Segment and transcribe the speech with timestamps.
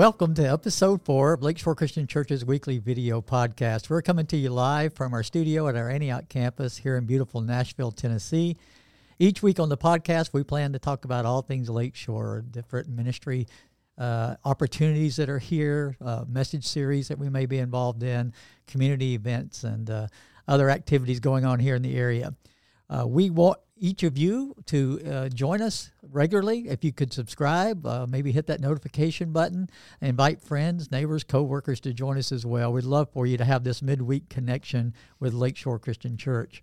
[0.00, 3.90] Welcome to episode four of Lakeshore Christian Church's weekly video podcast.
[3.90, 7.42] We're coming to you live from our studio at our Antioch campus here in beautiful
[7.42, 8.56] Nashville, Tennessee.
[9.18, 13.46] Each week on the podcast, we plan to talk about all things Lakeshore, different ministry
[13.98, 18.32] uh, opportunities that are here, uh, message series that we may be involved in,
[18.66, 20.06] community events, and uh,
[20.48, 22.34] other activities going on here in the area.
[22.88, 26.68] Uh, we want each of you to uh, join us regularly.
[26.68, 29.70] If you could subscribe, uh, maybe hit that notification button,
[30.02, 32.72] invite friends, neighbors, coworkers to join us as well.
[32.72, 36.62] We'd love for you to have this midweek connection with Lakeshore Christian Church.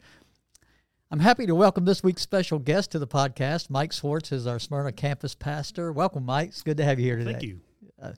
[1.09, 3.69] I'm happy to welcome this week's special guest to the podcast.
[3.69, 5.91] Mike Swartz is our Smyrna campus pastor.
[5.91, 6.49] Welcome, Mike.
[6.49, 7.31] It's good to have you here today.
[7.31, 7.59] Thank you.
[7.99, 8.11] Uh,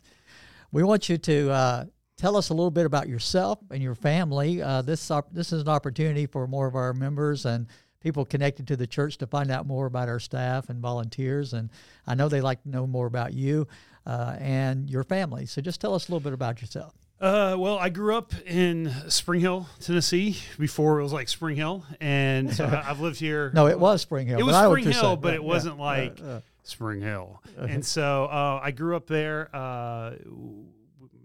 [0.71, 1.85] we want you to uh,
[2.17, 4.61] tell us a little bit about yourself and your family.
[4.61, 7.67] Uh, this op- this is an opportunity for more of our members and
[8.01, 11.53] people connected to the church to find out more about our staff and volunteers.
[11.53, 11.69] And
[12.07, 13.67] I know they like to know more about you
[14.05, 15.45] uh, and your family.
[15.45, 16.93] So just tell us a little bit about yourself.
[17.19, 21.83] Uh, well, I grew up in Spring Hill, Tennessee, before it was like Spring Hill,
[21.99, 23.51] and so I've lived here.
[23.53, 24.39] no, it was Spring Hill.
[24.39, 25.19] It was but I know what Spring Hill, saying.
[25.19, 27.43] but Yeah, it wasn't yeah, like uh, uh, Spring Hill.
[27.57, 29.53] And so uh, I grew up there.
[29.53, 30.11] Uh,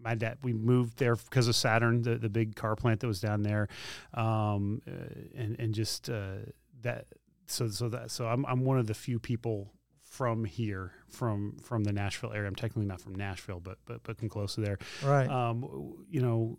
[0.02, 3.20] my dad, we moved there because of Saturn, the, the big car plant that was
[3.20, 3.68] down there,
[4.12, 4.90] um, uh,
[5.36, 6.38] and and just uh,
[6.84, 7.06] that.
[7.46, 9.74] So so that so I'm I'm one of the few people
[10.14, 12.46] from here from from the Nashville area.
[12.46, 14.78] I'm technically not from Nashville, but but but come close to there.
[15.04, 15.28] right.
[15.28, 16.56] um, you know,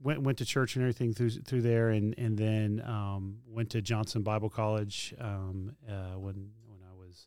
[0.00, 3.82] went went to church and everything through through there, and and then um, went to
[3.82, 7.26] Johnson Bible College um, uh, when when I was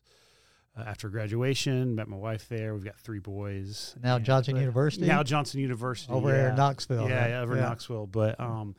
[0.78, 1.94] uh, after graduation.
[1.94, 2.72] Met my wife there.
[2.72, 3.94] We've got three boys.
[4.02, 6.36] now and- Johnson University Now Johnson University over yeah.
[6.36, 7.08] here in Knoxville.
[7.08, 7.30] Yeah, right?
[7.30, 8.06] yeah, over in Knoxville.
[8.06, 8.76] But um,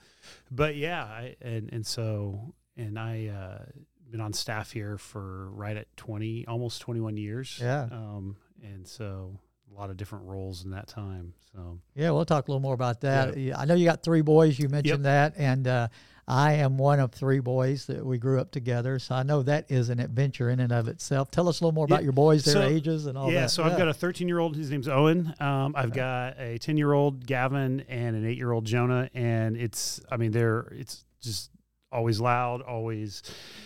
[0.49, 3.65] but yeah, I, and and so and I uh,
[4.09, 7.57] been on staff here for right at twenty, almost twenty one years.
[7.61, 7.87] Yeah.
[7.91, 9.39] Um, and so
[9.73, 11.33] a lot of different roles in that time.
[11.53, 13.37] So Yeah, we'll talk a little more about that.
[13.37, 14.59] Yeah, I know you got three boys.
[14.59, 15.87] You mentioned that, and uh,
[16.27, 18.99] I am one of three boys that we grew up together.
[18.99, 21.31] So I know that is an adventure in and of itself.
[21.31, 23.33] Tell us a little more about Yeah, your boys, their so- ages, and all that.
[23.33, 23.49] yeah, that.
[23.49, 24.55] so I've got a 13 year old.
[24.57, 25.33] His name's Owen.
[25.39, 29.09] Um, I've got a 10 year old Gavin and an eight year old Jonah.
[29.13, 31.49] And it's, I mean, they're it's just
[31.91, 33.23] always loud, always.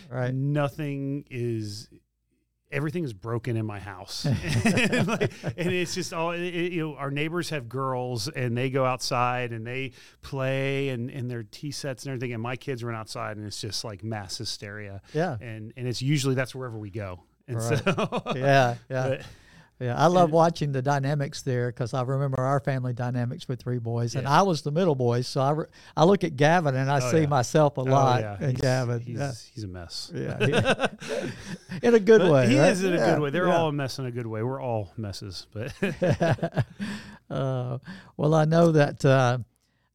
[0.10, 0.34] right.
[0.34, 1.88] Nothing is.
[2.72, 6.96] Everything is broken in my house, and, like- and it's just all it, you know.
[6.96, 9.92] Our neighbors have girls, and they go outside and they
[10.22, 12.34] play, and and their tea sets and everything.
[12.34, 15.02] And my kids run outside, and it's just like mass hysteria.
[15.14, 17.22] Yeah, And and it's usually that's wherever we go.
[17.48, 17.84] And Right.
[17.84, 19.22] so yeah, yeah, but-
[19.80, 19.96] yeah.
[19.98, 24.16] I love watching the dynamics there because I remember our family dynamics with three boys,
[24.16, 25.22] and I was the middle boy.
[25.22, 25.66] So I, re-
[25.98, 27.28] I look at Gavin and I Oh, see yeah.
[27.28, 28.36] myself a Oh, lot yeah.
[28.40, 29.00] in He's- Gavin.
[29.02, 30.12] He's, yeah, he's a mess.
[30.16, 30.88] yeah, yeah.
[31.84, 32.48] in a good But way.
[32.50, 32.70] He right?
[32.72, 33.30] is in a good way.
[33.32, 33.58] They're yeah.
[33.58, 34.44] all a mess in a good way.
[34.44, 35.74] We're all messes, but
[37.30, 37.78] uh,
[38.18, 39.40] well, I know that uh,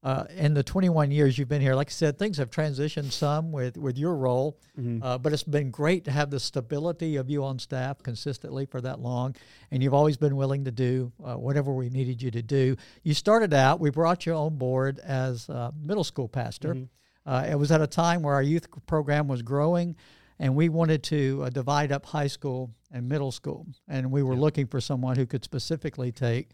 [0.02, 3.52] uh, in the 21 years you've been here, like I said, things have transitioned some
[3.52, 5.00] with, with your role, Mhm.
[5.04, 8.80] uh, but it's been great to have the stability of you on staff consistently for
[8.80, 9.36] that long.
[9.70, 12.76] And you've always been willing to do uh, whatever we needed you to do.
[13.02, 16.74] You started out, we brought you on board as a middle school pastor.
[16.74, 16.88] Mhm.
[17.26, 19.96] Uh, it was at a time where our youth program was growing,
[20.38, 23.66] and we wanted to uh, divide up high school and middle school.
[23.86, 26.52] And we were looking for someone who could specifically take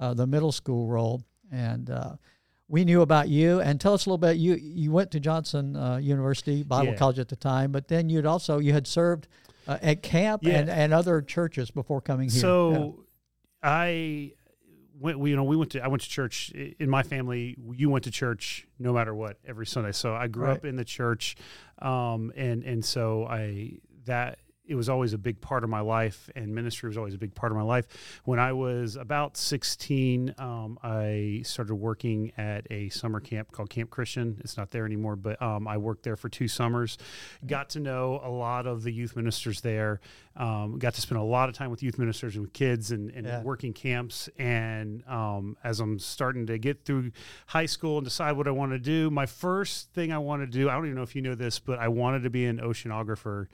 [0.00, 1.22] uh, the middle school role.
[1.52, 2.16] And uh,
[2.68, 3.60] we knew about you.
[3.60, 4.36] And tell us a little bit.
[4.36, 6.96] You you went to Johnson uh, University Bible Yeah.
[6.98, 9.26] College at the time, but then you'd also you had served
[9.66, 10.58] uh, at camp Yeah.
[10.58, 12.40] and, and other churches before coming here.
[12.40, 13.04] so
[13.62, 14.32] I
[14.98, 15.18] went.
[15.18, 15.80] We, you know, we went to.
[15.82, 17.56] I went to church in my family.
[17.74, 19.92] You went to church no matter what every Sunday.
[19.92, 20.56] So I grew Right.
[20.56, 21.36] up in the church,
[21.80, 24.38] um, and and so I that
[24.68, 27.34] it was always a big part of my life, and ministry was always a big
[27.34, 27.86] part of my life.
[28.24, 33.90] When I was about 16, um, I started working at a summer camp called Camp
[33.90, 34.36] Christian.
[34.44, 36.98] It's not there anymore, but um, I worked there for two summers.
[37.46, 40.00] Got to know a lot of the youth ministers there.
[40.36, 43.10] Um, got to spend a lot of time with youth ministers and with kids and,
[43.10, 43.42] and Yeah.
[43.42, 44.28] working camps.
[44.38, 47.10] And um, as I'm starting to get through
[47.46, 50.46] high school and decide what I want to do, my first thing I want to
[50.46, 52.58] do, I don't even know if you know this, but I wanted to be an
[52.58, 53.46] oceanographer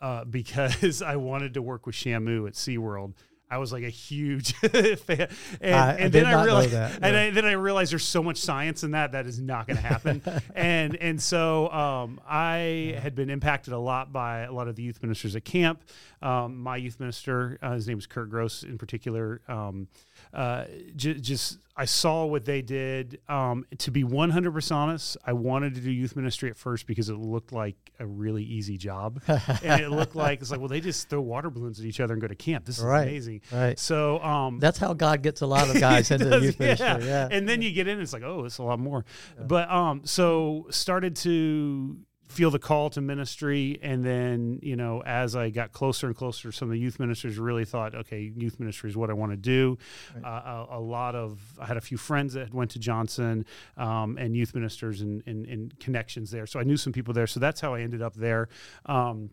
[0.00, 3.14] uh, because I wanted to work with Shamu at SeaWorld.
[3.50, 5.28] I was like a huge fan.
[5.62, 7.16] And, I- I and did then I realized, that, and.
[7.16, 9.82] I, then I realized there's so much science in that that is not going to
[9.82, 10.22] happen.
[10.54, 14.82] and and so um, I had been impacted a lot by a lot of the
[14.82, 15.82] youth ministers at camp.
[16.20, 19.40] Um, my youth minister, uh, his name is Kurt Gross in particular.
[19.48, 19.88] Um,
[20.34, 20.64] uh,
[20.96, 23.20] j- just I saw what they did.
[23.28, 27.14] Um, to be 100% honest, I wanted to do youth ministry at first because it
[27.14, 31.08] looked like a really easy job, and it looked like it's like well they just
[31.08, 32.64] throw water balloons at each other and go to camp.
[32.64, 33.42] This is Right, amazing.
[33.52, 33.78] right.
[33.78, 36.86] So um, That's how God gets a lot of guys into the does, youth ministry.
[37.06, 37.28] Yeah.
[37.30, 39.04] and then you get in, it's like, oh, it's a lot more.
[39.40, 41.96] But um, so started to
[42.28, 46.52] feel the call to ministry, and then you know, as I got closer and closer,
[46.52, 49.36] some of the youth ministers really thought, okay, youth ministry is what I want to
[49.36, 49.78] do.
[50.24, 53.46] Uh, a, a lot of I had a few friends that went to Johnson,
[53.76, 57.26] um, and youth ministers and, and, and connections there, so I knew some people there.
[57.26, 58.48] So that's how I ended up there.
[58.86, 59.30] Um,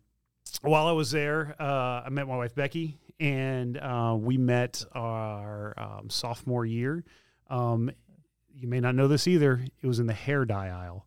[0.62, 5.74] while I was there, uh, I met my wife Becky, and uh, we met our
[5.78, 7.04] um, sophomore year.
[7.50, 7.92] Um,
[8.54, 9.66] you may not know this either.
[9.82, 11.06] It was in the hair dye aisle.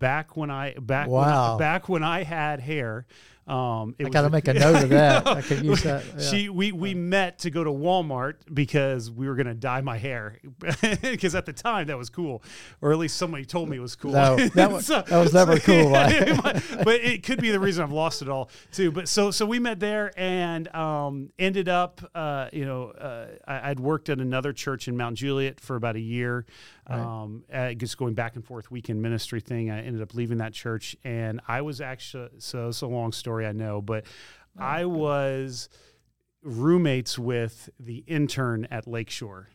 [0.00, 3.06] Back when I back when I- back when I had hair,
[3.50, 5.26] um, it I was got to make a note of that.
[5.26, 6.04] I could use that.
[6.16, 6.22] Yeah.
[6.30, 9.98] She we we met to go to Walmart because we were going to dye my
[9.98, 10.38] hair
[11.02, 12.44] because at the time that was cool,
[12.80, 14.12] or at least somebody told me it was cool.
[14.12, 16.62] No, that was- that was never cool, yeah, right?
[16.84, 18.92] but it could be the reason I've lost it all too.
[18.92, 23.70] But so so we met there and um, ended up, uh, you know, uh, I,
[23.70, 26.46] I'd worked at another church in Mount Juliet for about a year.
[26.86, 29.70] Um, uh, just going back and forth weekend ministry thing.
[29.70, 33.39] I ended up leaving that church, and I was actually so it's a long story,
[33.46, 34.04] I know, but
[34.58, 35.68] I was
[36.42, 39.48] roommates with the intern at Lakeshore.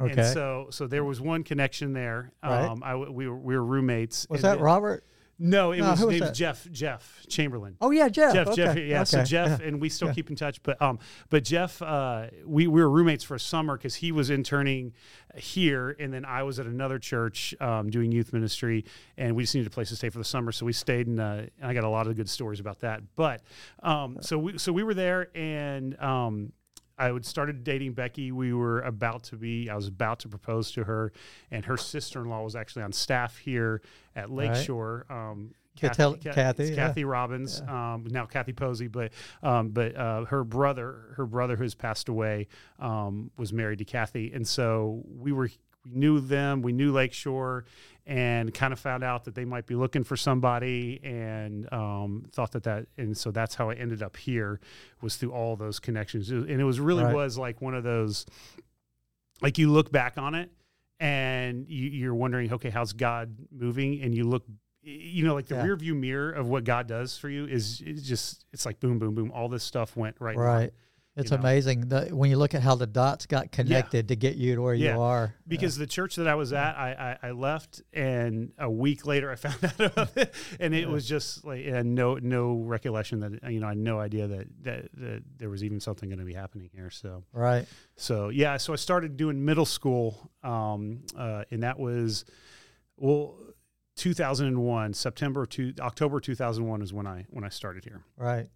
[0.00, 0.20] Okay.
[0.20, 2.32] And so, so there was one connection there.
[2.42, 2.64] Right.
[2.66, 4.26] Um, I we were we were roommates.
[4.28, 5.04] was that then- Robert?
[5.38, 6.30] No, it No, was who was?
[6.32, 7.76] Jeff Jeff Chamberlain.
[7.80, 8.32] Oh yeah, Jeff.
[8.34, 8.56] Jeff, okay.
[8.56, 9.04] Jeff, yeah.
[9.04, 9.24] So.
[9.24, 9.66] Jeff, yeah.
[9.66, 10.14] and we still Yeah.
[10.14, 10.62] keep in touch.
[10.62, 10.98] But um,
[11.30, 14.92] but Jeff, uh, we we were roommates for a summer because he was interning
[15.34, 18.84] here, and then I was at another church um, doing youth ministry,
[19.16, 21.18] and we just needed a place to stay for the summer, so we stayed, and,
[21.18, 23.00] uh, and I got a lot of good stories about that.
[23.16, 23.42] But
[23.82, 26.52] um, so we so we were there, and um,
[26.98, 28.32] I would started dating Becky.
[28.32, 29.68] We were about to be.
[29.70, 31.12] I was about to propose to her,
[31.50, 33.82] and her sister in law was actually on staff here
[34.14, 34.50] at Right.
[34.50, 35.06] Lakeshore.
[35.10, 36.74] Um, Could tell- Kathy, yeah.
[36.74, 39.12] Kathy Robbins, um, now Kathy Posey, but
[39.42, 42.46] um, but uh, her brother, her brother who's passed away,
[42.78, 45.48] um, was married to Kathy, and so we were
[45.84, 47.64] we knew them, we knew Lakeshore,
[48.06, 52.52] and kind of found out that they might be looking for somebody, and um, thought
[52.52, 54.60] that that, and so that's how I ended up here,
[55.00, 57.14] was through all those connections, and it was really Right.
[57.14, 58.26] was like one of those,
[59.40, 60.50] like you look back on it.
[61.00, 64.02] And you, you're wondering, okay, how's God moving?
[64.02, 64.44] And you look
[64.84, 65.64] you know, like the Yeah.
[65.64, 69.00] rear view mirror of what God does for you is, is just it's like boom,
[69.00, 69.32] boom, boom.
[69.32, 70.36] All this stuff went right.
[70.36, 70.58] Right.
[70.60, 70.70] line.
[71.14, 71.36] It's know.
[71.36, 74.62] amazing the, when you look at how the dots got connected to get you to
[74.62, 74.94] where Yeah.
[74.94, 75.34] you are.
[75.46, 79.30] Because the church that I was at, I, I, I left, and a week later
[79.30, 80.86] I found out about it, and it Yeah.
[80.88, 84.46] was just like and no no recollection that you know I had no idea that
[84.62, 86.88] that, that there was even something going to be happening here.
[86.88, 87.66] So Right.
[87.96, 92.24] so yeah, so I started doing middle school, um, uh, and that was
[92.96, 93.36] well.
[93.96, 98.02] 2001 September to October 2001 is when I when I started here.
[98.16, 98.48] Right.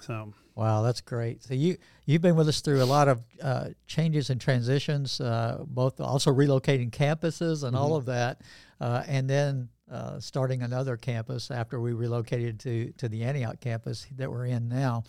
[0.00, 1.42] So Wow, that's great.
[1.42, 5.64] So you you've been with us through a lot of uh, changes and transitions, uh,
[5.66, 7.98] both also relocating campuses and all Mhm.
[7.98, 8.40] of that,
[8.80, 14.06] uh, and then uh, starting another campus after we relocated to to the Antioch campus
[14.16, 15.04] that we're in now.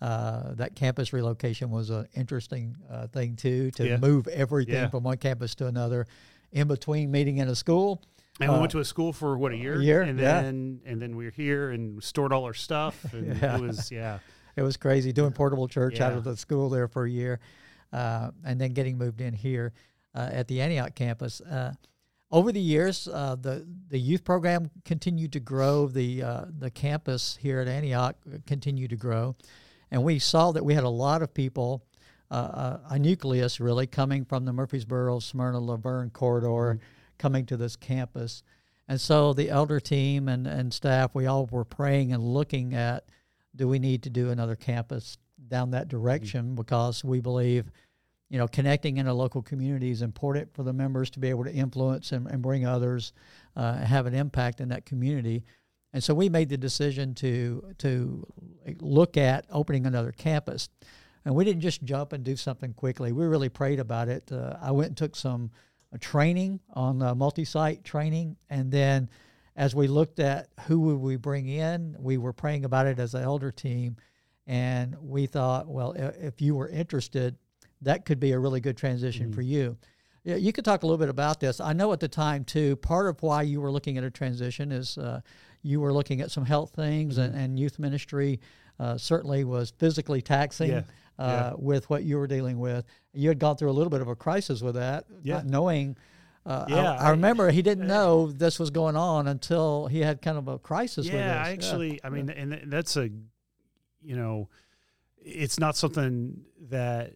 [0.00, 3.96] Uh, that campus relocation was an interesting uh, thing too to Yeah.
[3.96, 4.88] move everything Yeah.
[4.88, 6.06] from one campus to another,
[6.52, 8.00] in between meeting in a school.
[8.40, 10.40] And we went to a school for what a year, year, and yeah.
[10.40, 13.56] then and then we were here and stored all our stuff, and Yeah.
[13.56, 14.20] it was yeah,
[14.58, 17.38] It was crazy doing portable church out of the school there for a year,
[17.92, 19.72] uh, and then getting moved in here
[20.16, 21.40] uh, at the Antioch campus.
[21.40, 21.74] Uh,
[22.32, 25.86] over the years, uh, the the youth program continued to grow.
[25.86, 29.36] The uh, the campus here at Antioch continued to grow,
[29.92, 31.84] and we saw that we had a lot of people,
[32.32, 36.80] uh, a nucleus really coming from the Murfreesboro, Smyrna, La Vergne corridor,
[37.16, 38.42] coming to this campus.
[38.88, 43.04] And so the elder team and, and staff, we all were praying and looking at
[43.58, 47.70] do we need to do another campus down that direction because we believe,
[48.30, 51.44] you know, connecting in a local community is important for the members to be able
[51.44, 53.12] to influence and, and bring others,
[53.56, 55.44] uh, have an impact in that community.
[55.92, 58.26] And so we made the decision to to
[58.80, 60.68] look at opening another campus.
[61.24, 63.12] And we didn't just jump and do something quickly.
[63.12, 64.30] We really prayed about it.
[64.30, 65.50] Uh, I went and took some
[65.92, 69.08] uh, training on uh, multi-site training, and then
[69.58, 73.12] as we looked at who would we bring in, we were praying about it as
[73.14, 73.96] an elder team,
[74.46, 77.36] and we thought, well, if you were interested,
[77.82, 79.76] that could be a really good transition for you.
[80.22, 81.60] Yeah, you could talk a little bit about this.
[81.60, 82.76] I know at the time too.
[82.76, 85.20] Part of why you were looking at a transition is uh,
[85.62, 88.40] you were looking at some health things, and, and youth ministry
[88.78, 90.70] uh, certainly was physically taxing.
[90.70, 90.82] Yeah.
[91.18, 91.52] uh, Yeah.
[91.58, 92.84] with what you were dealing with.
[93.12, 95.34] You had gone through a little bit of a crisis with that, Yeah.
[95.38, 95.96] not knowing.
[96.48, 99.86] Uh, I- Yeah, I, I- remember he didn't uh, know this was going on until
[99.86, 103.10] he had kind of a crisis yeah, I actually, I mean, and that's a,
[104.02, 104.48] you know,
[105.18, 106.40] it's not something
[106.70, 107.12] that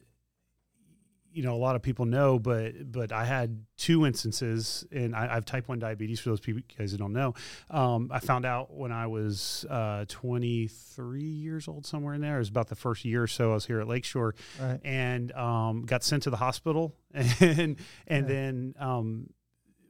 [1.33, 5.31] you know a lot of people know, but but I had two instances, and I,
[5.31, 6.21] I have type one diabetes.
[6.21, 7.35] For those people guys who don't know,
[7.71, 12.37] um, I found out when I was uh, 23 years old, somewhere in there.
[12.37, 14.81] It was about the first year or so I was here at Lakeshore, right.
[14.85, 17.77] and um, got sent to the hospital, and and
[18.09, 18.21] Yeah.
[18.21, 19.31] then um,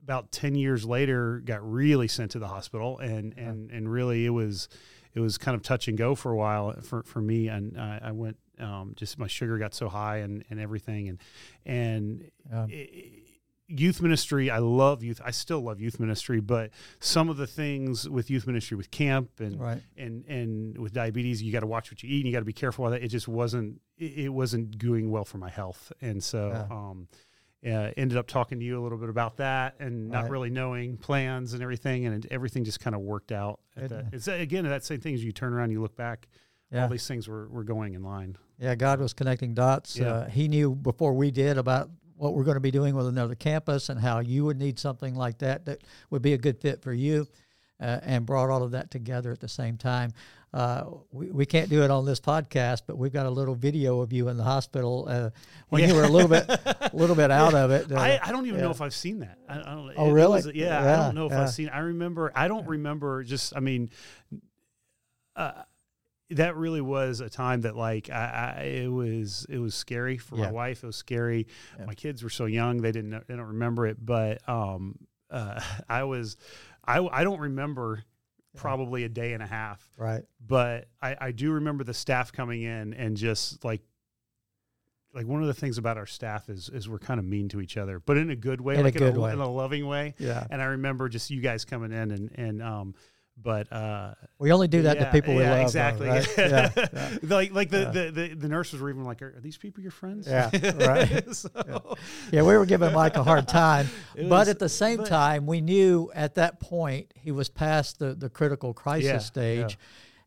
[0.03, 4.31] about ten years later, got really sent to the hospital, and and and really it
[4.31, 4.69] was
[5.15, 8.01] it was kind of touch and go for a while for for me, and I,
[8.05, 11.19] I went um, just my sugar got so high and and everything, and
[11.67, 12.67] and Yeah.
[13.69, 18.07] youth ministry i love youth i still love youth ministry but some of the things
[18.09, 19.81] with youth ministry with camp and Right.
[19.97, 22.45] and and with diabetes you got to watch what you eat and you got to
[22.45, 26.23] be careful with that it just wasn't it, wasn't doing well for my health and
[26.23, 26.77] so Yeah.
[26.77, 27.09] um
[27.65, 30.33] uh, ended up talking to you a little bit about that and not Right.
[30.33, 34.07] really knowing plans and everything and everything just kind of worked out at that.
[34.13, 36.27] it's again that same thing as you turn around you look back
[36.73, 36.85] Yeah.
[36.85, 39.99] all these things were, were going in line Yeah, God was connecting dots.
[39.99, 40.07] Yeah.
[40.09, 43.35] Uh, he knew before we did about what we're going to be doing with another
[43.35, 46.81] campus and how you would need something like that that would be a good fit
[46.83, 47.27] for you,
[47.81, 50.13] uh, and brought all of that together at the same time.
[50.55, 54.01] Uh, we, we can't do it on this podcast, but we've got a little video
[54.01, 55.31] of you in the hospital uh,
[55.71, 57.87] when you were a little bit, a little bit out of it.
[57.91, 59.39] Uh, I, I don't even know if I've seen that.
[59.49, 60.43] I, I don't, Oh, it- it really?
[60.45, 61.43] was- yeah, I don't know if yeah.
[61.43, 61.69] I've seen.
[61.71, 62.31] I remember.
[62.37, 63.25] I don't remember.
[63.25, 63.57] Just.
[63.57, 63.91] I mean,
[65.35, 65.53] uh,
[66.37, 70.37] that really was a time that like I, I it was it was scary for
[70.37, 70.45] Yeah.
[70.47, 70.83] my wife.
[70.83, 71.47] It was scary.
[71.79, 71.87] Yeah.
[71.87, 74.05] My kids were so young; they didn't they don't remember it.
[74.05, 74.97] But um,
[75.31, 76.37] uh, I was.
[76.85, 78.03] I I don't remember.
[78.55, 80.25] Probably a day and a half, right.
[80.47, 83.81] but I, I do remember the staff coming in and just like
[85.15, 87.63] like one of the things about our staff is is we're kind of mean to
[87.63, 89.33] each other, but in a good way, In a like good in, a, way.
[89.33, 90.15] in a loving way.
[90.19, 90.47] Yeah.
[90.51, 92.95] And I remember just you guys coming in and and um,
[93.37, 95.59] but uh, We only do that yeah, to people we yeah, love.
[95.59, 96.09] though, exactly.
[96.09, 96.29] right?
[96.39, 96.71] yeah.
[96.77, 97.19] yeah.
[97.23, 99.91] like like the, the, the the nurses were even like, are, are these people your
[99.91, 100.27] friends?
[100.29, 100.51] Yeah,
[100.87, 101.35] right.
[101.35, 101.49] so,
[102.31, 105.47] Yeah, we were giving Mike a hard time, but was- at the same but- time,
[105.47, 109.79] we knew at that point he was past the, the critical crisis stage,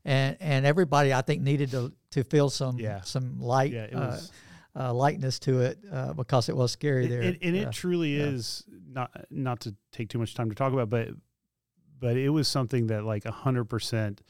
[0.04, 3.02] and and everybody I think needed to to feel some Yeah.
[3.02, 4.32] some light uh, was-
[4.78, 7.22] uh, lightness to it uh, because it was scary there.
[7.22, 7.62] it- and Yeah.
[7.64, 8.26] it truly yeah.
[8.26, 11.10] is not not to take too much time to talk about, but
[12.06, 14.22] but it was something that like a hundred percent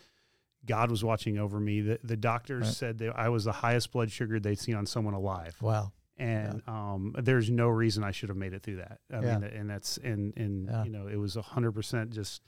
[0.65, 1.81] God was watching over me.
[1.81, 2.73] The the doctors Right.
[2.73, 5.55] said that I was the highest blood sugar they'd seen on someone alive.
[5.61, 5.91] wow.
[6.17, 8.99] And um, there's no reason I should have made it through that.
[9.11, 9.37] I Yeah.
[9.39, 10.83] mean, and that's and and Yeah.
[10.85, 12.41] you know it was a hundred percent just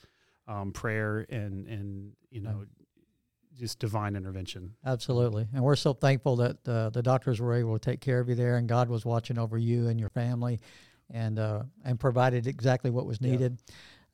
[0.48, 2.64] um, prayer and and you know
[3.56, 4.76] just divine intervention.
[4.86, 5.48] Absolutely.
[5.54, 8.36] And we're so thankful that uh, the doctors were able to take care of you
[8.36, 10.60] there and God was watching over you and your family
[11.10, 13.32] and uh, and provided exactly what was Yeah.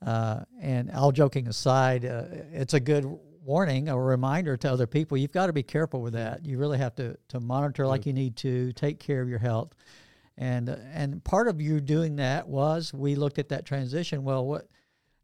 [0.06, 3.06] Uh, and all joking aside, uh, it's a good
[3.44, 5.18] warning, a reminder to other people.
[5.18, 6.46] You've got to be careful with that.
[6.46, 9.74] You really have to, to monitor like you need to, take care of your health.
[10.38, 14.24] And, uh, and part of you doing that was we looked at that transition.
[14.24, 14.68] Well, what,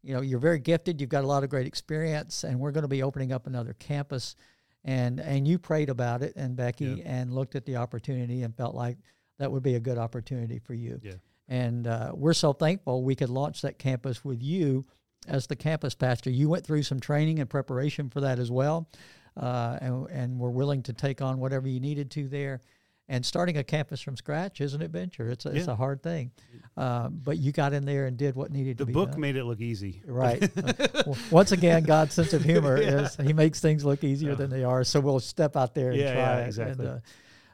[0.02, 1.00] you know, you're very gifted.
[1.00, 3.74] You've got a lot of great experience, and we're going to be opening up another
[3.74, 4.36] campus.
[4.82, 7.02] And and you prayed about it, and Becky, Yeah.
[7.04, 8.96] and looked at the opportunity and felt like
[9.38, 10.98] that would be a good opportunity for you.
[11.02, 11.12] Yeah.
[11.50, 14.86] And uh, we're so thankful we could launch that campus with you
[15.28, 16.30] as the campus pastor.
[16.30, 18.88] You went through some training and preparation for that as well,
[19.36, 22.60] uh, and and were willing to take on whatever you needed to there.
[23.08, 25.28] And starting a campus from scratch is an adventure.
[25.30, 26.30] It's a, it's a hard thing,
[26.76, 29.10] uh, but you got in there and did what needed The to be The book
[29.10, 29.20] done.
[29.20, 30.00] made it look easy.
[30.06, 30.48] Right.
[31.32, 33.00] Once again, God's sense of humor Yeah.
[33.00, 34.34] is He makes things look easier Yeah.
[34.36, 34.84] than they are.
[34.84, 36.86] So we'll step out there and Yeah, try yeah, exactly.
[36.86, 37.02] And,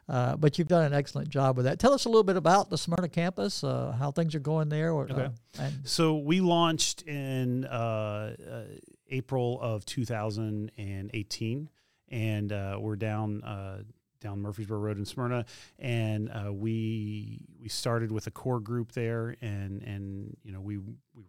[0.09, 1.79] uh, uh, but you've done an excellent job with that.
[1.79, 4.91] Tell us a little bit about the Smyrna campus, uh, how things are going there.
[4.91, 5.29] Or, Okay.
[5.59, 8.63] uh, So we launched in uh, uh,
[9.09, 11.69] April of 2018,
[12.09, 13.81] and uh, we're down uh,
[14.19, 15.45] down Murfreesboro Road in Smyrna,
[15.79, 20.77] and uh, we we started with a core group there, and and you know we
[20.77, 20.85] we
[21.15, 21.23] were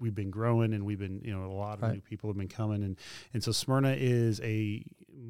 [0.00, 1.94] we've been growing and we've been you know a lot of Right.
[1.96, 2.96] new people have been coming and
[3.34, 4.82] and so Smyrna is a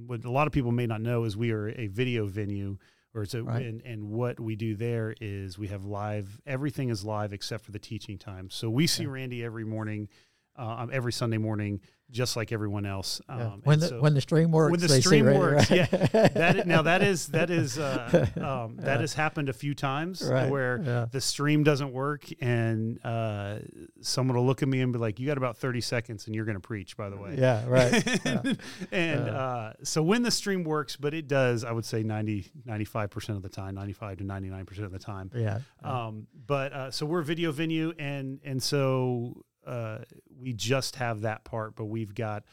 [0.06, 2.78] what a lot of people may not know is we are a video venue
[3.14, 3.64] or it's a Right.
[3.66, 7.73] and, and what we do there is we have live everything is live except for
[7.73, 9.11] the teaching time so we see Yeah.
[9.11, 10.09] randy every morning
[10.57, 11.80] uh, every sunday morning
[12.12, 13.21] just like everyone else.
[13.28, 13.37] Yeah.
[13.52, 15.88] Um, when the so- when the stream works, when the stream right- works, right.
[15.92, 16.07] yeah.
[16.35, 20.21] That is, now that is that is uh, um, that has happened a few times
[20.21, 21.07] Right, where yeah.
[21.09, 23.61] the stream doesn't work and uh,
[24.00, 26.45] someone will look at me and be like, "You got about thirty seconds, and you're
[26.47, 28.04] going to preach." By the way, yeah, right.
[28.25, 28.42] Yeah.
[28.90, 29.33] and Yeah.
[29.33, 33.42] uh, so when the stream works, but it does, I would say 90, 95% of
[33.42, 35.30] the time, 95 to 99% of the time.
[35.33, 35.61] yeah.
[35.85, 39.99] Um, but uh, so we're a video venue, and and so uh,
[40.40, 42.45] we just have that part, but we've got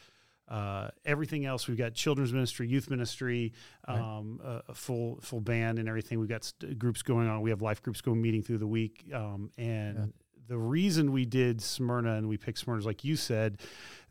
[0.48, 1.68] uh, everything else.
[1.68, 3.52] We've got children's ministry, youth ministry,
[3.86, 3.98] Right.
[3.98, 6.18] um, a, a full full band, and everything.
[6.20, 7.42] We've got st- groups going on.
[7.42, 9.96] We have life groups going meeting through the week, um, and.
[9.98, 10.04] Yeah.
[10.46, 13.60] The reason we did Smyrna and we picked Smyrna is like you said,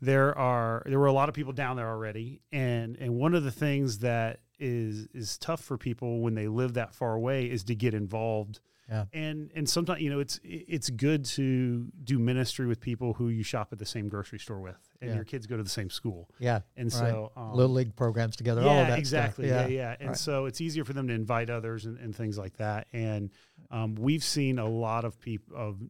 [0.00, 3.42] there are there were a lot of people down there already, and and one of
[3.42, 7.64] the things that is is tough for people when they live that far away is
[7.64, 9.04] to get involved Yeah.
[9.12, 13.42] and and sometimes you know it's it's good to do ministry with people who you
[13.42, 15.16] shop at the same grocery store with and Yeah.
[15.16, 16.60] your kids go to the same school Yeah.
[16.76, 16.98] and Right.
[17.10, 18.62] so um, Little league programs together.
[18.62, 18.98] all yeah that stuff.
[18.98, 20.16] exactly yeah yeah, and Right.
[20.16, 23.30] so it's easier for them to invite others and, and things like that and
[23.70, 25.82] um, we've seen a lot of people of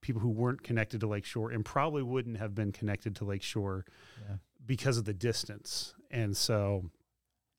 [0.00, 3.84] people who weren't connected to lakeshore and probably wouldn't have been connected to lakeshore
[4.26, 4.36] Yeah.
[4.64, 6.90] because of the distance and so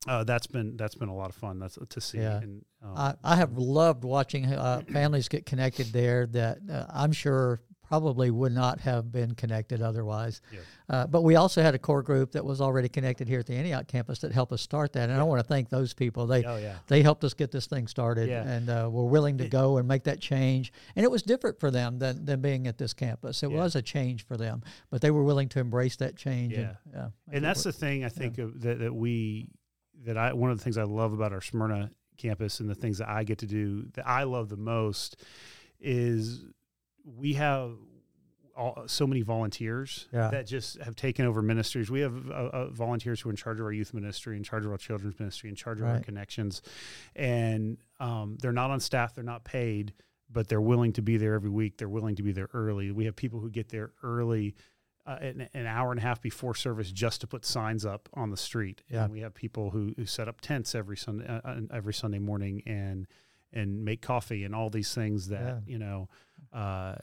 [0.08, 2.38] uh, that's been that's been a lot of fun that's to see Yeah.
[2.42, 7.12] and um, I, I have loved watching uh, families get connected there that uh, I'm
[7.12, 10.42] sure probably would not have been connected otherwise.
[10.52, 10.60] Yeah.
[10.90, 13.54] Uh, but we also had a core group that was already connected here at the
[13.54, 15.10] Antioch campus that helped us start that.
[15.10, 16.28] And I want to thank those people.
[16.28, 18.44] They oh yeah they helped us get this thing started Yeah.
[18.46, 20.74] and uh, were willing to go and make that change.
[20.98, 23.42] And it was different for them than, than being at this campus.
[23.42, 23.58] It Yeah.
[23.58, 26.54] was a change for them, but they were willing to embrace that change.
[26.54, 26.94] And, Yeah.
[26.94, 29.48] yeah, and that's the thing I think of that, that we
[30.08, 32.98] that I one of the things I love about our Smyrna campus and the things
[32.98, 35.18] that I get to do that I love the most
[35.80, 36.44] is
[37.06, 37.74] we have
[38.56, 40.30] all, so many volunteers Yeah.
[40.32, 41.92] that just have taken over ministries.
[41.92, 44.66] We have uh, uh, volunteers who are in charge of our youth ministry, in charge
[44.66, 46.64] of our children's ministry, in charge of our connections,
[47.16, 49.94] and um, they're not on staff, they're not paid,
[50.32, 51.78] but they're willing to be there every week.
[51.78, 52.92] They're willing to be there early.
[52.92, 54.56] We have people who get there early
[55.08, 58.30] uh, an, an hour and a half before service just to put signs up on
[58.30, 58.82] the street.
[58.90, 59.06] Yeah.
[59.06, 62.20] And we have people who, who set up tents every Sunday uh, uh, every Sunday
[62.20, 63.08] morning and
[63.54, 65.60] and make coffee and all these things that Yeah.
[65.66, 66.10] you know
[66.54, 66.96] uh,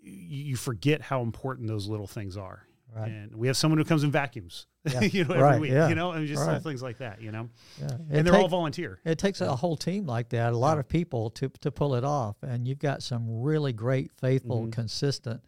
[0.00, 2.62] you, forget how important those little things are.
[2.94, 3.10] right.
[3.10, 5.00] And we have someone who comes and vacuums, Yeah.
[5.00, 5.88] you know, every Right, week, yeah.
[5.88, 6.62] you know, and just little Right.
[6.62, 7.48] things like that, you know.
[7.80, 7.86] Yeah.
[7.86, 9.00] It And they're all volunteer.
[9.04, 12.04] It takes a whole team like that, a lot of people to to pull it
[12.04, 14.72] off, and you've got some really great, faithful, Mhm.
[14.72, 15.42] consistent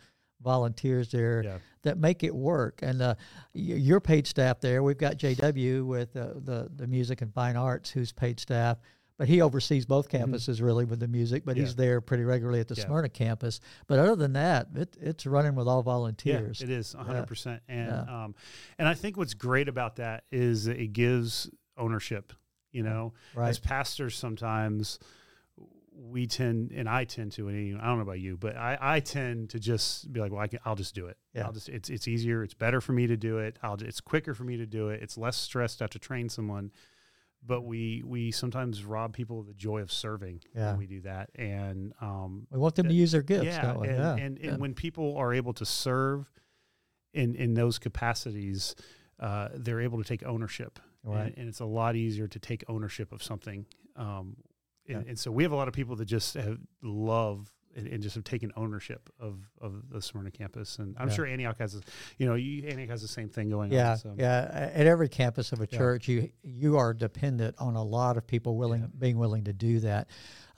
[0.46, 1.58] volunteers there Yeah.
[1.82, 2.78] that make it work.
[2.82, 3.14] And uh,
[3.52, 7.90] your paid staff there, we've got JW with uh, the the music and fine arts,
[7.90, 8.78] who's paid staff.
[9.18, 11.60] But he oversees both campuses really with the music, but Mm-hmm.
[11.60, 11.66] Yeah.
[11.66, 12.84] he's there pretty regularly at the Yeah.
[12.84, 13.60] Smyrna campus.
[13.86, 16.60] But other than that, it, it's running with all volunteers.
[16.60, 17.62] Yeah, it is hundred percent.
[17.68, 18.34] And um,
[18.78, 22.32] and I think what's great about that is that it gives ownership.
[22.72, 23.48] You know, right.
[23.48, 24.98] as pastors, sometimes
[25.98, 29.00] we tend, and I tend to, and I don't know about you, but I, I
[29.00, 31.16] tend to just be like, well, I can, I'll just do it.
[31.34, 31.46] Yeah.
[31.46, 32.42] I'll just, it's, it's easier.
[32.42, 33.58] It's better for me to do it.
[33.62, 35.02] I'll, it's quicker for me to do it.
[35.02, 36.70] It's less stressed to have to train someone.
[37.44, 40.70] But we, we sometimes rob people of the joy of serving Yeah.
[40.70, 41.30] when we do that.
[41.36, 44.10] And, um, we want them to use their gifts, yeah, don't and, yeah.
[44.12, 44.56] and, and yeah.
[44.56, 46.30] when people are able to serve
[47.14, 48.74] in in those capacities,
[49.20, 51.26] uh, they're able to take ownership, Right.
[51.28, 53.64] and, and it's a lot easier to take ownership of something.
[53.94, 54.36] Um,
[54.88, 55.08] and, Yeah.
[55.10, 58.14] and so we have a lot of people that just have love and, and just
[58.14, 61.14] have taken ownership of of the Smyrna campus, and I'm Yeah.
[61.14, 61.78] sure Antioch has,
[62.16, 63.98] you know, you, Antioch has the same thing going Yeah, on.
[63.98, 64.14] So.
[64.16, 64.70] yeah.
[64.74, 68.56] At every campus of a church, you you are dependent on a lot of people
[68.56, 70.08] willing, being willing to do that.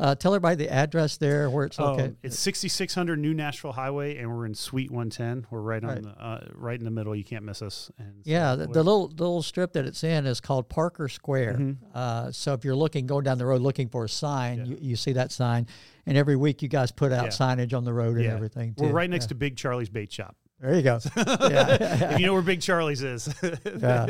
[0.01, 4.31] Uh, tell everybody the address there, where it's Um, it's 6600 New Nashville Highway, and
[4.33, 5.47] we're in Suite 110.
[5.51, 6.03] We're right on Right.
[6.03, 7.17] the uh, right in the middle.
[7.17, 7.91] You can't miss us.
[7.99, 11.55] And yeah, the, the little the little strip that it's in is called Parker Square.
[11.55, 11.77] Mhm.
[11.93, 14.65] Uh, so if you're looking going down the road looking for a sign, Yeah.
[14.67, 15.67] you, you see that sign,
[16.07, 17.31] and every week you guys put out Yeah.
[17.31, 18.35] signage on the road and Yeah.
[18.35, 18.75] everything.
[18.79, 20.37] We're right next to Big Charlie's Bait Shop.
[20.61, 20.99] There you go.
[21.16, 22.12] Yeah.
[22.14, 23.33] if you know where Big Charlie's is.
[23.81, 24.07] Yeah.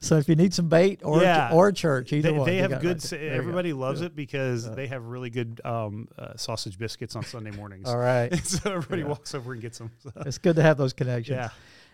[0.00, 1.50] So if you need some bait or Yeah.
[1.54, 3.02] or church, either They, one, they have good.
[3.02, 3.10] right.
[3.10, 3.36] There go.
[3.36, 4.06] everybody loves Yeah.
[4.08, 4.74] it because Yeah.
[4.74, 7.88] they have really good um, uh, sausage biscuits on Sunday mornings.
[7.88, 8.34] All right.
[8.44, 9.08] so everybody Yeah.
[9.08, 9.90] walks over and gets them.
[10.02, 11.36] So, It's good to have those connections.
[11.38, 11.48] yeah,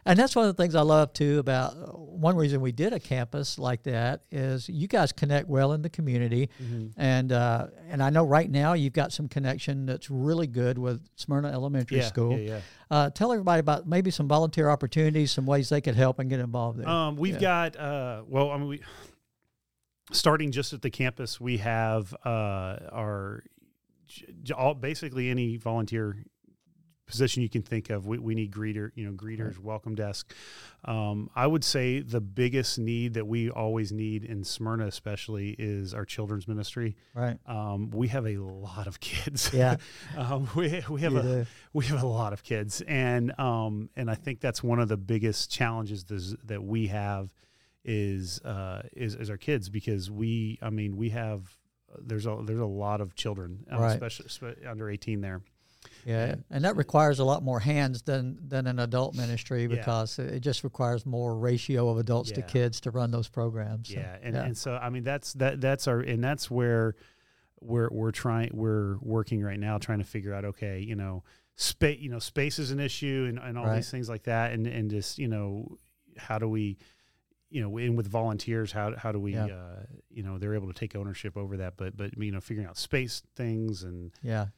[0.07, 2.93] And that's one of the things I love too about uh, one reason we did
[2.93, 6.89] a campus like that is you guys connect well in the community, Mm-hmm.
[7.01, 11.01] and uh, and I know right now you've got some connection that's really good with
[11.17, 12.39] Smyrna Elementary yeah, School.
[12.39, 16.29] yeah, Uh, tell everybody about maybe some volunteer opportunities, some ways they could help and
[16.29, 16.89] get involved there.
[16.89, 17.71] Um, we've Yeah.
[17.71, 17.77] got.
[17.77, 18.81] Uh, well, I mean, we
[20.13, 23.43] starting just at the campus, we have uh, our
[24.57, 26.17] all basically any volunteer
[27.07, 28.07] position you can think of.
[28.07, 29.63] We, we need greeter, you know, greeters, right.
[29.63, 30.35] welcome desk.
[30.85, 35.95] Um, I would say the biggest need that we always need in Smyrna, especially, is
[35.95, 36.97] our children's ministry.
[37.15, 37.39] Right.
[37.47, 39.51] Um, we have a lot of kids.
[39.53, 39.77] Yeah.
[40.17, 41.47] um, we, we have you a do.
[41.73, 44.97] we have a lot of kids, and um, and I think that's one of the
[44.97, 46.05] biggest challenges
[46.45, 47.33] that we have
[47.85, 51.57] is uh, is is our kids because we, I mean, we have
[51.99, 53.93] there's a there's a lot of children, um, right.
[54.03, 55.43] especially under 18 there.
[56.05, 60.27] Yeah, and that requires a lot more hands than than an adult ministry because yeah.
[60.27, 62.37] it just requires more ratio of adults yeah.
[62.37, 63.89] to kids to run those programs.
[63.89, 64.43] So, yeah, and, yeah.
[64.45, 66.95] and so I mean that's that that's our and that's where
[67.61, 71.23] we're we're trying we're working right now trying to figure out okay you know
[71.57, 73.77] space you know space is an issue and, and all right.
[73.77, 75.79] these things like that and and just you know
[76.19, 76.77] how do we
[77.55, 79.45] you know, in with volunteers, how how do we, yeah.
[79.45, 82.69] uh, you know, they're able to take ownership over that, but but you know, figuring
[82.69, 84.51] out space things and yeah, and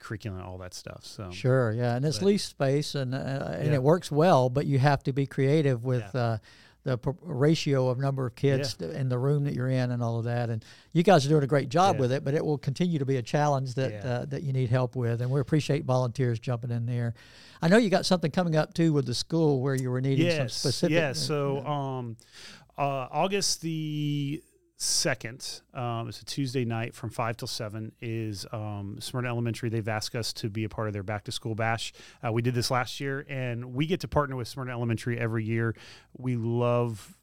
[0.00, 1.04] curriculum, and all that stuff.
[1.04, 3.74] So sure, yeah, and it's but, lease space, and uh, and yeah.
[3.74, 6.04] it works well, but you have to be creative with.
[6.14, 6.20] Yeah.
[6.20, 6.38] Uh,
[6.82, 8.88] the ratio of number of kids yeah.
[8.88, 11.42] in the room that you're in and all of that and you guys are doing
[11.42, 12.00] a great job yeah.
[12.00, 14.10] with it but it will continue to be a challenge that yeah.
[14.10, 17.12] uh, that you need help with and we appreciate volunteers jumping in there
[17.60, 20.24] i know you got something coming up too with the school where you were needing
[20.24, 20.38] yes.
[20.38, 22.16] some specific yeah so um
[22.78, 24.42] uh, august the
[24.80, 27.92] second, um, it's a Tuesday night from five till seven.
[28.00, 29.68] Is um, Smyrna Elementary?
[29.68, 31.92] They've asked us to be a part of their back to school bash.
[32.26, 35.44] Uh, we did this last year, and we get to partner with Smyrna Elementary every
[35.44, 35.74] year.
[36.16, 37.18] We love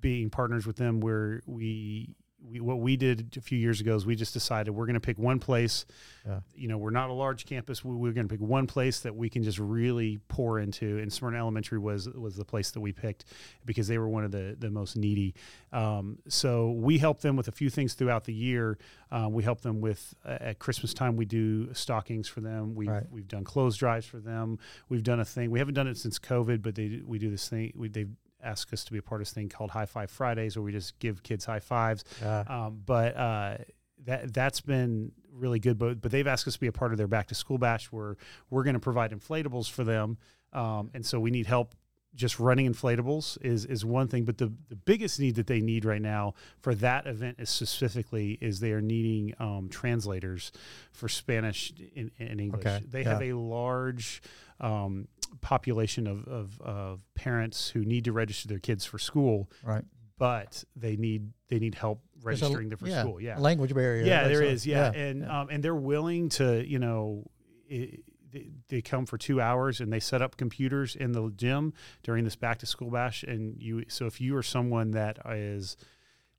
[0.00, 2.14] being partners with them, where we
[2.46, 5.00] we, what we did a few years ago is we just decided we're going to
[5.00, 5.84] pick one place.
[6.26, 6.40] Yeah.
[6.54, 7.84] You know, we're not a large campus.
[7.84, 10.98] We, we're going to pick one place that we can just really pour into.
[10.98, 13.24] And Smyrna Elementary was was the place that we picked
[13.64, 15.34] because they were one of the the most needy.
[15.72, 18.78] Um, so we help them with a few things throughout the year.
[19.10, 21.16] Um, we help them with uh, at Christmas time.
[21.16, 22.74] We do stockings for them.
[22.74, 23.06] We've right.
[23.10, 24.58] we've done clothes drives for them.
[24.88, 25.50] We've done a thing.
[25.50, 27.72] We haven't done it since COVID, but they we do this thing.
[27.74, 28.10] We, they've
[28.48, 30.72] ask us to be a part of this thing called High Five Fridays, where we
[30.72, 32.04] just give kids high fives.
[32.24, 33.58] Uh, um, but uh,
[34.06, 35.78] that that's been really good.
[35.78, 37.86] But but they've asked us to be a part of their back to school bash,
[37.86, 38.16] where
[38.50, 40.18] we're going to provide inflatables for them,
[40.52, 41.74] um, and so we need help.
[42.14, 45.84] Just running inflatables is is one thing, but the, the biggest need that they need
[45.84, 50.50] right now for that event is specifically is they are needing um, translators
[50.90, 52.66] for Spanish and, English.
[52.66, 52.82] Okay.
[52.88, 53.10] They yeah.
[53.10, 54.22] have a large
[54.58, 55.06] um,
[55.40, 59.50] population of, of, of parents who need to register their kids for school.
[59.62, 59.84] Right.
[60.18, 63.20] But they need they need help registering a, them for yeah, school.
[63.20, 64.04] Yeah, language barrier.
[64.04, 64.66] Yeah, there is.
[64.66, 65.00] Yeah, yeah.
[65.00, 65.40] and yeah.
[65.40, 67.24] Um, and they're willing to you know.
[67.68, 71.72] It, they, they come for two hours and they set up computers in the gym
[72.02, 75.78] during this back to school bash and you so if you are someone that is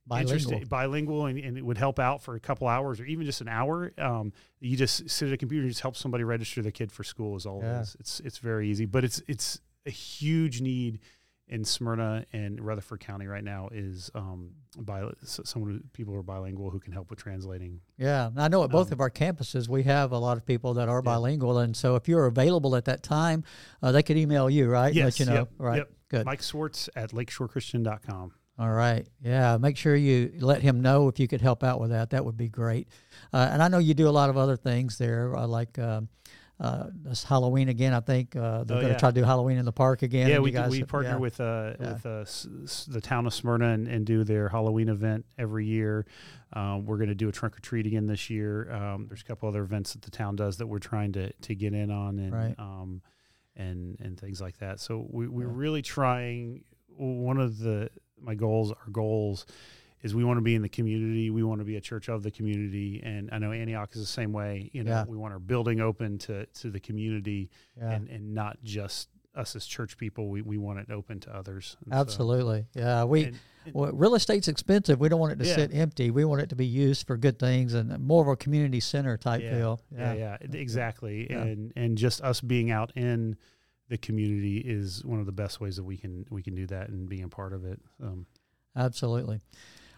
[0.09, 3.41] bilingual, bilingual and, and, it would help out for a couple hours or even just
[3.41, 3.93] an hour.
[3.97, 7.03] Um, you just sit at a computer and just help somebody register their kid for
[7.03, 7.79] school is all yeah.
[7.79, 7.97] it is.
[7.99, 10.99] It's, it's very easy, but it's, it's a huge need
[11.49, 16.69] in Smyrna and Rutherford County right now is um, bi- someone people who are bilingual
[16.69, 17.81] who can help with translating.
[17.97, 20.75] Yeah, I know at both um, of our campuses we have a lot of people
[20.75, 21.11] that are yeah.
[21.11, 23.43] bilingual, and so if you're available at that time,
[23.81, 24.93] uh, they could email you, right?
[24.93, 25.77] Yes, Let you know, yep, right?
[25.77, 25.91] Yep.
[26.09, 26.25] Good.
[26.25, 28.33] Mike Swartz at LakeshoreChristian.com.
[28.59, 29.07] All right.
[29.23, 29.57] Yeah.
[29.57, 32.09] Make sure you let him know if you could help out with that.
[32.09, 32.89] That would be great.
[33.31, 36.01] Uh, and I know you do a lot of other things there, uh, like uh,
[36.59, 37.93] uh this Halloween again.
[37.93, 38.97] I think uh, they're oh, going to yeah.
[38.97, 40.27] try to do Halloween in the park again.
[40.27, 41.17] Yeah, we, guys, we partner yeah.
[41.17, 41.93] with uh, yeah.
[41.93, 46.05] with s- the town of Smyrna and, and, do their Halloween event every year.
[46.51, 48.69] Um, we're going to do a trunk or treat again this year.
[48.73, 51.55] Um, there's a couple other events that the town does that we're trying to, to
[51.55, 52.55] get in on and right.
[52.59, 53.01] um,
[53.55, 54.81] and and things like that.
[54.81, 56.65] So we, we're really trying.
[56.97, 57.89] One of the
[58.21, 59.45] my goals, our goals
[60.01, 61.29] is we want to be in the community.
[61.29, 63.01] We want to be a church of the community.
[63.03, 64.69] And I know Antioch is the same way.
[64.73, 65.05] You know, yeah.
[65.05, 67.91] we want our building open to, to the community yeah.
[67.91, 70.29] and, and not just us as church people.
[70.29, 71.75] We, we want it open to others.
[71.83, 72.65] And Absolutely.
[72.73, 73.03] So, yeah.
[73.03, 75.01] We, and, and, well, real estate's expensive.
[75.01, 75.55] We don't want it to yeah.
[75.55, 76.11] sit empty.
[76.11, 79.17] We want it to be used for good things and more of a community center
[79.17, 79.81] type feel.
[79.91, 80.13] Yeah.
[80.13, 80.37] Yeah.
[80.53, 81.29] Exactly.
[81.29, 83.35] And, and just us being out in,
[83.89, 86.89] the community is one of the best ways that we can we can do that
[86.89, 87.79] and being a part of it.
[88.01, 88.25] Um,
[88.75, 89.41] Absolutely.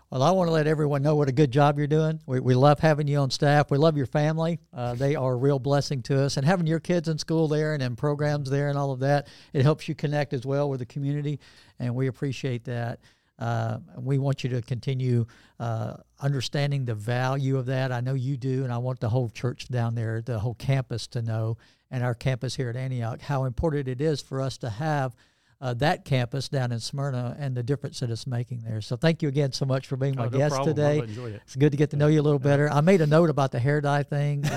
[0.09, 2.19] Well, I want to let everyone know what a good job you're doing.
[2.25, 3.71] We, we love having you on staff.
[3.71, 4.59] We love your family.
[4.73, 6.35] Uh, they are a real blessing to us.
[6.35, 9.27] And having your kids in school there and in programs there and all of that,
[9.53, 11.39] it helps you connect as well with the community.
[11.79, 12.99] And we appreciate that.
[13.39, 15.25] Uh, we want you to continue
[15.61, 17.93] uh, understanding the value of that.
[17.93, 21.07] I know you do, and I want the whole church down there, the whole campus
[21.07, 21.57] to know,
[21.91, 25.13] and our campus here at Antioch, how important it is for us to have
[25.61, 28.81] uh, that campus down in Smyrna and the difference that it's making there.
[28.81, 30.75] So thank you again so much for being my oh, no guest problem.
[30.75, 30.99] today.
[30.99, 31.41] It.
[31.45, 32.67] It's good to get to know you a little better.
[32.67, 34.43] I made a note about the hair dye thing.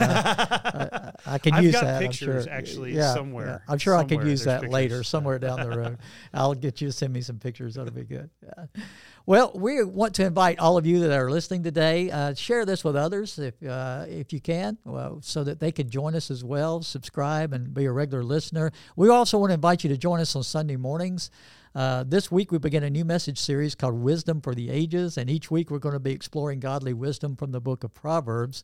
[0.75, 2.03] Uh, uh, I can I've use that.
[2.03, 2.53] pictures I'm sure.
[2.53, 3.47] actually yeah, somewhere.
[3.47, 3.73] yeah.
[3.73, 5.99] I'm sure I could use that later, somewhere down the road.
[6.33, 7.75] I'll get you to send me some pictures.
[7.77, 8.29] That'll be good.
[8.43, 8.83] Yeah.
[9.27, 12.11] Well, we want to invite all of you that are listening today.
[12.11, 15.89] Uh, share this with others if uh, if you can, well, so that they can
[15.89, 16.83] join us as well.
[16.83, 18.71] Subscribe and be a regular listener.
[18.97, 21.31] We also want to invite you to join us on Sunday mornings.
[21.75, 25.31] Uh, this week we begin a new message series called Wisdom for the Ages, and
[25.31, 28.63] each week we're going to be exploring godly wisdom from the book of Proverbs.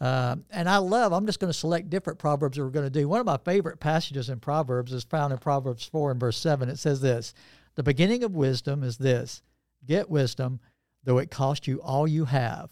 [0.00, 2.90] Uh, and I love, I'm just going to select different Proverbs that we're going to
[2.90, 3.08] do.
[3.08, 6.68] One of my favorite passages in Proverbs is found in Proverbs 4 and verse 7.
[6.68, 7.32] It says this
[7.76, 9.42] The beginning of wisdom is this
[9.84, 10.60] get wisdom,
[11.04, 12.70] though it cost you all you have,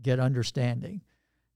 [0.00, 1.02] get understanding.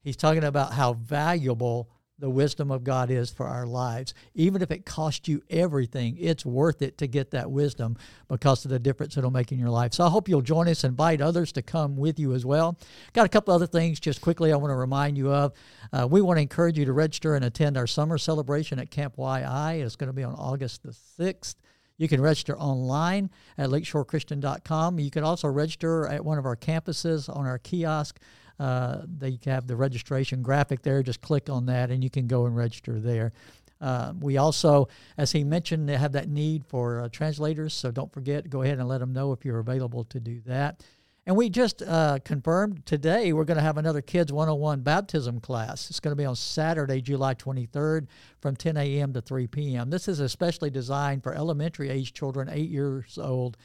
[0.01, 4.13] He's talking about how valuable the wisdom of God is for our lives.
[4.33, 7.97] Even if it costs you everything, it's worth it to get that wisdom
[8.29, 9.93] because of the difference it'll make in your life.
[9.93, 12.77] So I hope you'll join us, and invite others to come with you as well.
[13.13, 15.53] Got a couple other things just quickly I want to remind you of.
[15.91, 19.15] Uh, we want to encourage you to register and attend our summer celebration at Camp
[19.17, 19.81] YI.
[19.81, 21.55] It's going to be on August the 6th.
[21.97, 24.99] You can register online at lakeshorechristian.com.
[24.99, 28.19] You can also register at one of our campuses on our kiosk.
[28.59, 31.03] Uh, they have the registration graphic there.
[31.03, 33.33] Just click on that and you can go and register there.
[33.81, 37.73] Uh, we also, as he mentioned, have that need for uh, translators.
[37.73, 40.81] So don't forget, go ahead and let them know if you're available to do that.
[41.25, 45.89] And we just uh, confirmed today we're going to have another Kids 101 baptism class.
[45.89, 48.07] It's going to be on Saturday, July 23rd
[48.41, 49.13] from 10 a.m.
[49.13, 49.89] to 3 p.m.
[49.89, 53.55] This is especially designed for elementary age children, eight years old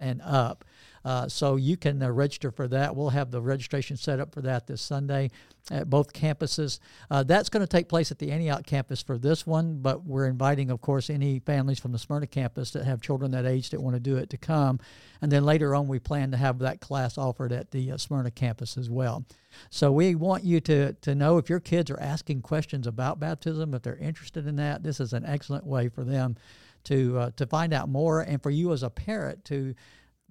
[0.00, 0.64] and up.
[1.04, 2.96] Uh, so you can uh, register for that.
[2.96, 5.30] We'll have the registration set up for that this Sunday
[5.70, 6.78] at both campuses.
[7.10, 10.26] Uh, that's going to take place at the Antioch campus for this one, but we're
[10.26, 13.80] inviting, of course, any families from the Smyrna campus that have children that age that
[13.80, 14.78] want to do it to come.
[15.22, 18.30] And then later on, we plan to have that class offered at the uh, Smyrna
[18.30, 19.24] campus as well.
[19.70, 23.72] So we want you to, to know if your kids are asking questions about baptism,
[23.72, 26.36] if they're interested in that, this is an excellent way for them
[26.84, 29.74] to uh, to find out more, and for you as a parent to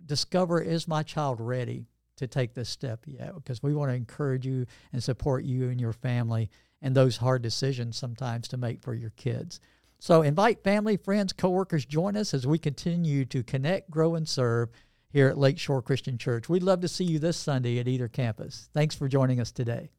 [0.05, 1.85] discover is my child ready
[2.23, 3.36] to take this step yet?
[3.36, 6.49] Because we want to encourage you and support you and your family
[6.81, 9.59] and those hard decisions sometimes to make for your kids.
[9.99, 14.69] So invite family, friends, coworkers, join us as we continue to connect, grow, and serve
[15.09, 16.49] here at Lakeshore Christian Church.
[16.49, 18.69] We'd love to see you this Sunday at either campus.
[18.73, 19.91] Thanks for joining us today.